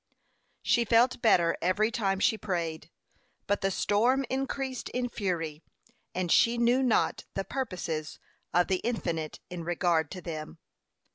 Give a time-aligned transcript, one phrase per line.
[0.63, 2.89] She felt better every time she prayed.
[3.45, 5.61] But the storm increased in fury,
[6.15, 8.17] and she knew not the purposes
[8.51, 10.57] of the Infinite in regard to them.